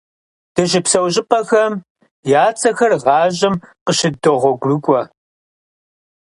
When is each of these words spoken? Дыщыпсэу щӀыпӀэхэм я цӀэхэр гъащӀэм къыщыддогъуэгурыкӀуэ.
Дыщыпсэу 0.53 1.07
щӀыпӀэхэм 1.13 1.73
я 2.41 2.43
цӀэхэр 2.59 2.93
гъащӀэм 3.03 3.55
къыщыддогъуэгурыкӀуэ. 3.85 5.01